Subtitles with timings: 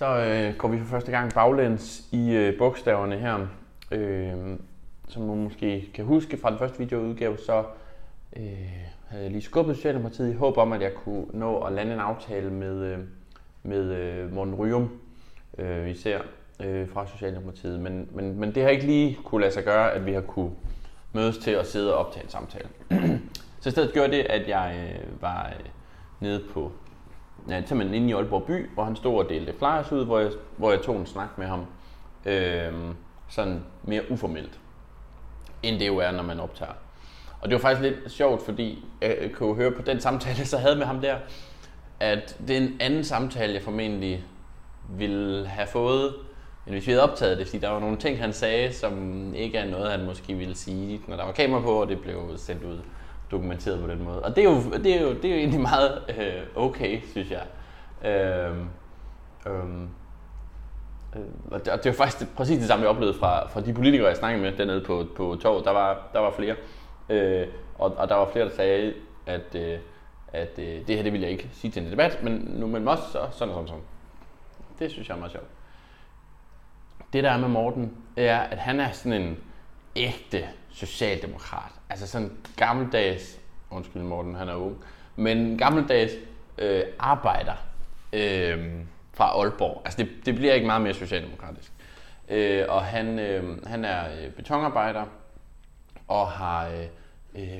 [0.00, 3.46] Så øh, går vi for første gang baglæns i øh, bogstaverne her.
[3.90, 4.56] Øh,
[5.08, 7.64] som man måske kan huske fra den første videoudgave, så
[8.36, 8.42] øh,
[9.08, 12.00] havde jeg lige skubbet Socialdemokratiet i håb om, at jeg kunne nå at lande en
[12.00, 12.98] aftale med, øh,
[13.62, 14.90] med øh, Morten Ryum,
[15.58, 16.20] øh, især
[16.60, 17.80] øh, fra Socialdemokratiet.
[17.80, 20.50] Men, men, men det har ikke lige kunne lade sig gøre, at vi har kunne
[21.12, 22.68] mødes til at sidde og optage en samtale.
[23.60, 25.66] så i stedet gjorde det, at jeg øh, var øh,
[26.20, 26.72] nede på
[27.48, 30.30] ja, simpelthen inde i Aalborg by, hvor han stod og delte flyers ud, hvor jeg,
[30.56, 31.66] hvor jeg tog en snak med ham.
[32.26, 32.72] Øh,
[33.28, 34.60] sådan mere uformelt,
[35.62, 36.72] end det jo er, når man optager.
[37.40, 40.46] Og det var faktisk lidt sjovt, fordi øh, jeg kunne høre på den samtale, jeg
[40.46, 41.16] så havde med ham der,
[42.00, 44.24] at det er en anden samtale, jeg formentlig
[44.88, 46.14] ville have fået,
[46.66, 49.58] end hvis vi havde optaget det, fordi der var nogle ting, han sagde, som ikke
[49.58, 52.64] er noget, han måske ville sige, når der var kamera på, og det blev sendt
[52.64, 52.78] ud
[53.30, 54.22] dokumenteret på den måde.
[54.22, 57.30] Og det er jo, det er jo, det er jo egentlig meget øh, okay, synes
[57.30, 57.46] jeg.
[58.10, 58.56] Øh,
[59.46, 59.88] øh,
[61.50, 64.08] og det, og det var faktisk præcis det samme, jeg oplevede fra, fra de politikere,
[64.08, 65.64] jeg snakkede med dernede på, på torvet.
[65.64, 66.56] Der var, der var flere.
[67.08, 67.46] Øh,
[67.78, 68.94] og, og der var flere, der sagde,
[69.26, 69.78] at, øh,
[70.32, 72.88] at øh, det her det ville jeg ikke sige til en debat, men nu men
[72.88, 73.82] også så, sådan og sådan, sådan.
[74.78, 75.46] Det synes jeg er meget sjovt.
[77.12, 79.38] Det der er med Morten, er, at han er sådan en
[79.96, 81.72] ægte socialdemokrat.
[81.90, 83.40] Altså sådan gammeldags,
[83.70, 84.84] undskyld Morten, han er ung,
[85.16, 86.12] men gammeldags
[86.58, 87.54] øh, arbejder
[88.12, 88.74] øh,
[89.12, 89.82] fra Aalborg.
[89.84, 91.72] Altså det, det bliver ikke meget mere socialdemokratisk.
[92.28, 95.04] Øh, og han, øh, han er øh, betonarbejder
[96.08, 96.86] og har øh,
[97.34, 97.58] øh,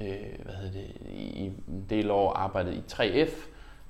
[0.00, 0.08] øh
[0.42, 3.32] hvad hedder det, i en del år arbejdet i 3F,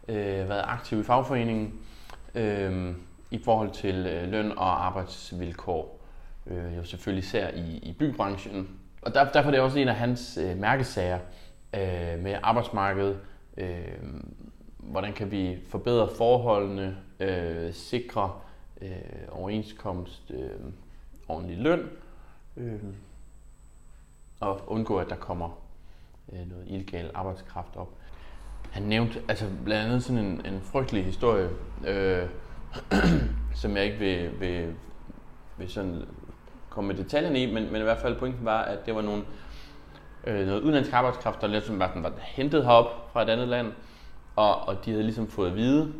[0.08, 1.80] øh, været aktiv i fagforeningen
[2.34, 2.94] øh,
[3.30, 5.93] i forhold til øh, løn og arbejdsvilkår.
[6.46, 8.68] Øh, jo selvfølgelig især i, i bybranchen.
[9.02, 11.18] Og der, derfor er det også en af hans øh, mærkesager
[11.74, 13.18] øh, med arbejdsmarkedet.
[13.56, 13.98] Øh,
[14.78, 18.32] hvordan kan vi forbedre forholdene, øh, sikre
[18.80, 18.90] øh,
[19.30, 20.50] overenskomst, øh,
[21.28, 21.90] ordentlig løn,
[22.56, 22.80] øh,
[24.40, 25.58] og undgå, at der kommer
[26.32, 27.88] øh, noget illegal arbejdskraft op.
[28.70, 31.48] Han nævnte altså blandt andet sådan en, en frygtelig historie,
[31.86, 32.28] øh,
[33.60, 34.74] som jeg ikke vil, vil,
[35.58, 36.02] vil sådan
[36.74, 39.22] komme med detaljerne i, men, men i hvert fald pointen var, at det var nogle,
[40.26, 43.72] øh, noget udenlandsk arbejdskraft, der ligesom var, var hentet herop fra et andet land,
[44.36, 45.92] og, og de havde ligesom fået at vide,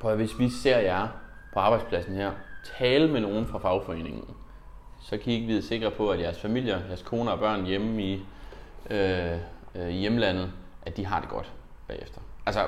[0.00, 1.08] på at hvis vi ser jer
[1.52, 2.30] på arbejdspladsen her,
[2.78, 4.24] tale med nogen fra fagforeningen,
[5.00, 8.02] så kan I ikke vide sikre på, at jeres familier, jeres koner og børn hjemme
[8.02, 8.22] i,
[8.90, 9.36] øh,
[9.74, 10.52] øh, hjemlandet,
[10.82, 11.52] at de har det godt
[11.88, 12.20] bagefter.
[12.46, 12.60] Altså,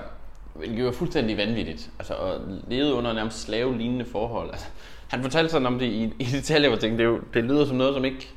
[0.55, 1.91] hvilket er fuldstændig vanvittigt.
[1.99, 4.51] Altså, at leve under nærmest slave-lignende forhold.
[4.51, 4.67] Altså,
[5.11, 7.65] han fortalte sådan om det i, i detaljer, hvor jeg tænkte, det, jo, det lyder
[7.65, 8.29] som noget, som ikke...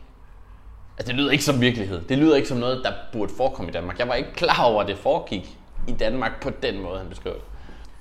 [0.98, 2.02] Altså, det lyder ikke som virkelighed.
[2.02, 4.00] Det lyder ikke som noget, der burde forekomme i Danmark.
[4.00, 5.58] Jeg var ikke klar over, at det foregik
[5.88, 7.42] i Danmark på den måde, han beskrev det.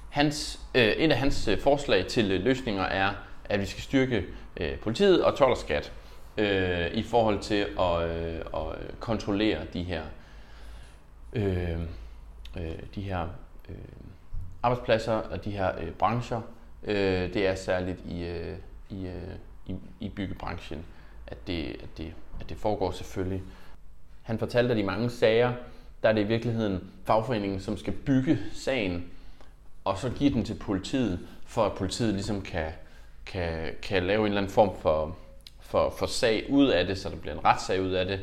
[0.09, 3.11] Hans, øh, et af hans øh, forslag til øh, løsninger er,
[3.45, 4.25] at vi skal styrke
[4.57, 5.93] øh, politiet og told og skat
[6.37, 10.03] øh, i forhold til at, øh, at kontrollere de her,
[11.33, 11.79] øh,
[12.57, 13.23] øh, de her
[13.69, 13.77] øh,
[14.63, 16.41] arbejdspladser og de her øh, brancher.
[16.85, 18.57] Øh, det er særligt i, øh,
[18.91, 19.35] i, øh,
[19.67, 20.85] i, i byggebranchen,
[21.27, 23.43] at det, at, det, at det foregår selvfølgelig.
[24.23, 25.53] Han fortalte, at i mange sager,
[26.03, 29.05] der er det i virkeligheden fagforeningen, som skal bygge sagen,
[29.85, 32.73] og så give den til politiet, for at politiet ligesom kan,
[33.27, 35.17] kan, kan lave en eller anden form for,
[35.61, 38.21] for, for sag ud af det, så der bliver en retssag ud af det,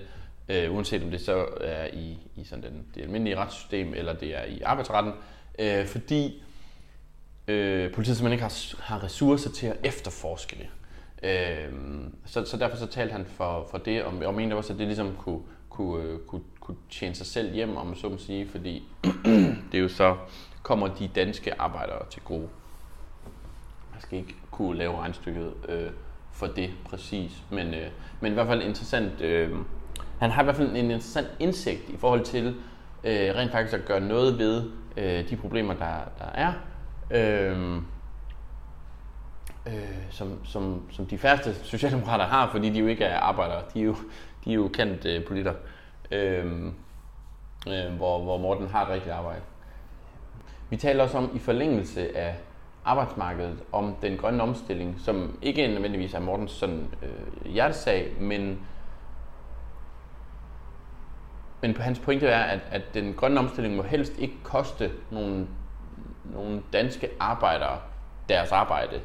[0.49, 4.37] øh, uanset om det så er i, i sådan den, det almindelige retssystem, eller det
[4.37, 5.13] er i arbejdsretten,
[5.59, 6.43] øh, fordi
[7.49, 10.67] øh, politiet simpelthen ikke har, har ressourcer til at efterforske det.
[11.23, 11.73] Øh,
[12.25, 14.87] så, så derfor så talte han for, for det, og, og mente også, at det
[14.87, 15.39] ligesom kunne,
[15.69, 18.83] kunne, øh, kunne, kunne tjene sig selv hjem, om man så må sige, fordi
[19.71, 20.17] det jo så
[20.63, 22.47] kommer de danske arbejdere til gode.
[23.91, 25.89] Man skal ikke kunne lave regnstykket øh,
[26.31, 27.87] for det præcis, men, øh,
[28.21, 29.21] men i hvert fald interessant.
[29.21, 29.51] Øh,
[30.19, 32.47] han har i hvert fald en interessant indsigt i forhold til
[33.03, 36.53] øh, rent faktisk at gøre noget ved øh, de problemer, der, der er.
[37.11, 37.81] Øh,
[39.67, 39.73] øh,
[40.09, 43.61] som, som, som de færreste socialdemokrater har, fordi de jo ikke er arbejdere.
[43.73, 43.95] De er jo,
[44.45, 45.53] de er jo kendt øh, politter,
[46.11, 46.65] øh,
[47.67, 49.41] øh, hvor, hvor Morten har et rigtigt arbejde.
[50.69, 52.35] Vi taler også om i forlængelse af
[52.85, 58.59] arbejdsmarkedet, om den grønne omstilling, som ikke nødvendigvis er Mortens sådan, øh, hjertesag, men,
[61.61, 65.47] men på hans pointe er, at, at den grønne omstilling må helst ikke koste nogle,
[66.33, 67.79] nogle danske arbejdere
[68.29, 69.01] deres arbejde.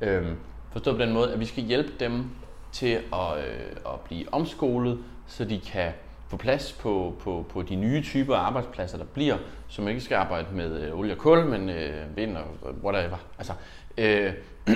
[0.00, 0.36] Øhm,
[0.72, 2.30] forstået på den måde, at vi skal hjælpe dem
[2.72, 5.92] til at, øh, at blive omskolet, så de kan
[6.28, 9.36] få plads på, på, på de nye typer af arbejdspladser, der bliver,
[9.68, 13.16] som ikke skal arbejde med øh, olie og kul, men øh, vind og whatever.
[13.38, 13.52] Altså,
[13.98, 14.32] øh,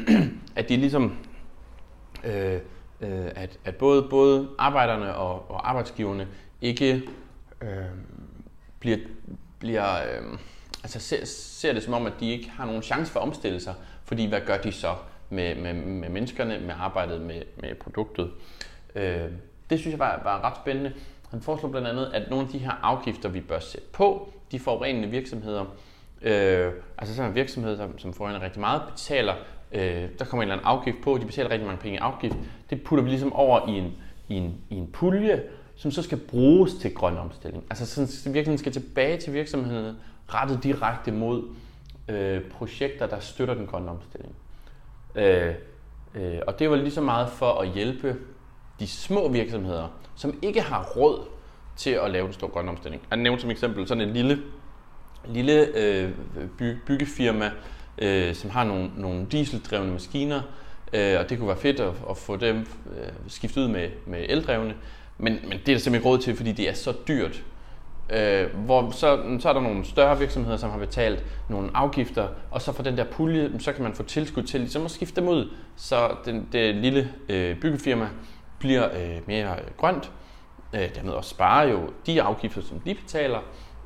[0.56, 1.16] at de ligesom,
[2.24, 2.60] øh,
[3.00, 6.28] øh, at, at både, både arbejderne og, og arbejdsgiverne
[6.60, 7.02] ikke
[7.60, 7.68] øh,
[8.80, 8.98] bliver,
[9.58, 10.38] bliver øh,
[10.82, 13.60] altså ser, ser det som om, at de ikke har nogen chance for at omstille
[13.60, 13.74] sig,
[14.04, 14.94] fordi hvad gør de så
[15.30, 18.30] med, med, med menneskerne, med arbejdet med, med produktet?
[18.94, 19.30] Øh,
[19.70, 20.92] det synes jeg var, var ret spændende.
[21.30, 24.58] Han foreslår blandt andet, at nogle af de her afgifter, vi bør sætte på, de
[24.58, 25.64] forurenende virksomheder,
[26.22, 29.34] øh, altså sådan en virksomhed, som, som forurener rigtig meget, betaler,
[29.72, 32.36] øh, der kommer en eller anden afgift på, de betaler rigtig mange penge i afgift,
[32.70, 33.92] det putter vi ligesom over i en,
[34.28, 35.42] i en, i en pulje,
[35.76, 37.64] som så skal bruges til grøn omstilling.
[37.70, 39.96] Altså sådan, virksomheden skal tilbage til virksomheden,
[40.28, 41.42] rettet direkte mod
[42.08, 44.34] øh, projekter, der støtter den grønne omstilling.
[45.14, 45.54] Øh,
[46.14, 48.16] øh, og det var lige så meget for at hjælpe
[48.80, 51.28] de små virksomheder, som ikke har råd
[51.76, 53.02] til at lave en stor grøn omstilling.
[53.10, 54.38] Jeg nævnte som eksempel sådan en lille,
[55.28, 56.10] lille øh,
[56.58, 57.50] by, byggefirma,
[57.98, 60.42] øh, som har nogle, nogle dieseldrevne maskiner,
[60.92, 62.56] øh, og det kunne være fedt at, at få dem
[62.96, 64.74] øh, skiftet ud med, med eldrevne,
[65.22, 67.42] men, men det er der simpelthen ikke råd til, fordi det er så dyrt.
[68.10, 72.62] Øh, hvor så, så er der nogle større virksomheder, som har betalt nogle afgifter, og
[72.62, 75.28] så for den der pulje, så kan man få tilskud til ligesom at skifte dem
[75.28, 78.08] ud, så den, det lille øh, byggefirma
[78.58, 80.10] bliver øh, mere grønt,
[80.74, 83.38] øh, dermed også sparer jo de afgifter, som de betaler,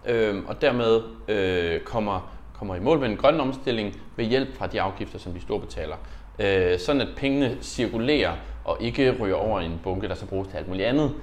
[0.07, 4.67] øh, og dermed øh, kommer, kommer i mål med en grøn omstilling ved hjælp fra
[4.67, 5.97] de afgifter, som de store betaler.
[6.39, 8.33] Øh, sådan at pengene cirkulerer
[8.67, 11.15] og ikke ryger over i en bunke, der så bruges til alt muligt andet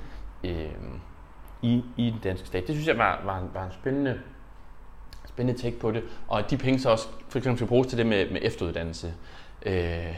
[0.43, 0.69] øh,
[1.61, 2.67] i, i den danske stat.
[2.67, 4.19] Det synes jeg var, var, en, var en spændende,
[5.27, 7.97] spændende take på det, og at de penge så også for eksempel skal bruges til
[7.97, 9.13] det med, med efteruddannelse.
[9.65, 10.15] Øh,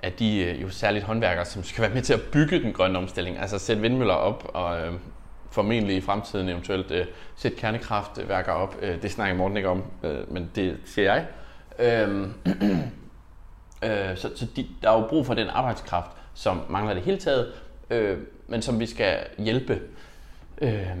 [0.00, 2.98] at de øh, jo særligt håndværkere, som skal være med til at bygge den grønne
[2.98, 4.92] omstilling, altså sætte vindmøller op og øh,
[5.50, 8.76] formentlig i fremtiden eventuelt øh, sætte kernekraftværker øh, op.
[8.82, 11.26] Øh, det snakker Morten ikke om, øh, men det siger jeg.
[11.78, 12.28] Øh,
[13.90, 17.18] øh, så så de, der er jo brug for den arbejdskraft, som mangler det hele
[17.18, 17.52] taget,
[17.90, 19.80] øh, men som vi skal hjælpe
[20.60, 20.96] øh,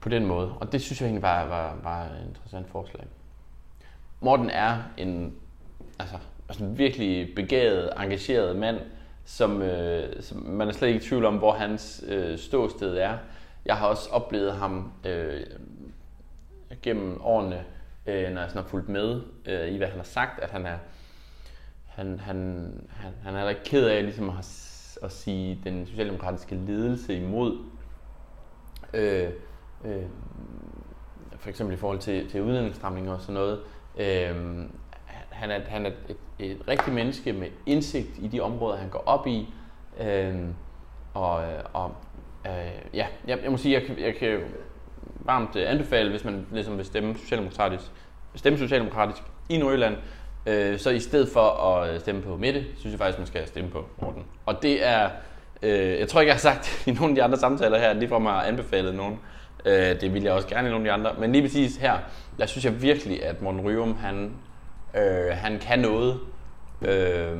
[0.00, 0.52] på den måde.
[0.60, 3.04] Og det synes jeg egentlig var, var, var et interessant forslag.
[4.20, 5.34] Morten er en
[5.98, 6.16] altså,
[6.48, 8.80] altså en virkelig begavet, engageret mand,
[9.24, 13.18] som, øh, som man er slet ikke i tvivl om, hvor hans øh, ståsted er.
[13.64, 15.40] Jeg har også oplevet ham øh,
[16.82, 17.64] gennem årene,
[18.06, 20.66] øh, når jeg sådan har fulgt med øh, i, hvad han har sagt, at han
[20.66, 20.78] er
[21.96, 27.18] han, han, han, han er ikke ked af ligesom at, at sige den socialdemokratiske ledelse
[27.18, 27.58] imod.
[28.94, 29.28] Øh,
[29.84, 30.02] øh,
[31.36, 33.60] for eksempel i forhold til, til udlændingsstramninger og sådan noget.
[33.98, 34.66] Øh,
[35.30, 39.02] han er, han er et, et rigtigt menneske med indsigt i de områder, han går
[39.06, 39.54] op i.
[40.00, 40.36] Øh,
[41.14, 41.94] og og
[42.46, 44.40] øh, ja, jeg, jeg må sige, jeg, jeg kan
[45.20, 47.84] varmt anbefale, hvis man ligesom vil stemme socialdemokratisk,
[48.34, 49.96] stemme socialdemokratisk i Nordjylland,
[50.46, 53.46] øh, så i stedet for at øh, stemme på Mette, synes jeg faktisk, man skal
[53.46, 54.24] stemme på Morten.
[54.46, 55.10] Og det er,
[55.62, 58.08] øh, jeg tror ikke, jeg har sagt i nogle af de andre samtaler her, lige
[58.08, 59.18] fra mig anbefalet nogen.
[59.64, 61.20] Øh, det vil jeg også gerne i nogle af de andre.
[61.20, 61.98] Men lige præcis her,
[62.38, 64.32] der synes jeg virkelig, at Morten Ryum, han
[64.96, 66.20] Øh, han kan noget
[66.82, 67.38] øh,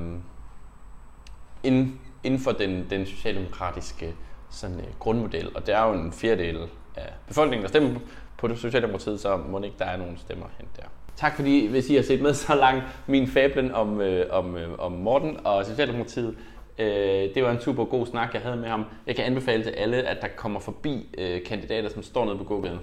[1.62, 4.14] inden, inden for den, den socialdemokratiske
[4.50, 5.56] sådan, øh, grundmodel.
[5.56, 8.00] Og det er jo en fjerdedel af befolkningen, der stemmer
[8.38, 10.82] på det Socialdemokratiet, så må ikke der er nogen stemmer hen der.
[11.16, 14.78] Tak fordi, hvis I har set med så langt min fablen om, øh, om, øh,
[14.78, 16.36] om Morten og Socialdemokratiet.
[16.78, 18.84] Øh, det var en super god snak, jeg havde med ham.
[19.06, 22.44] Jeg kan anbefale til alle, at der kommer forbi øh, kandidater, som står nede på
[22.44, 22.78] gågaden.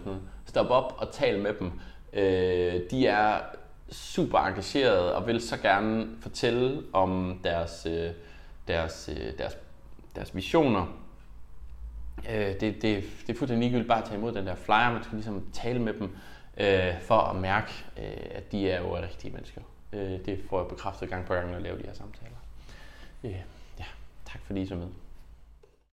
[0.46, 1.72] Stop op og tal med dem.
[2.14, 3.38] Øh, de er
[3.92, 8.10] super engagerede og vil så gerne fortælle om deres, øh,
[8.68, 9.58] deres, øh, deres,
[10.16, 10.86] deres visioner.
[12.32, 15.04] Øh, det, det, det er fuldstændig ligegyldigt bare at tage imod den der flyer, man
[15.04, 16.10] skal ligesom tale med dem
[16.58, 19.62] Øh, for at mærke, øh, at de er jo rigtige mennesker.
[19.94, 22.36] Øh, det får jeg bekræftet gang på gang, når jeg laver de her samtaler.
[23.24, 23.86] Ja,
[24.26, 24.88] tak fordi I så med.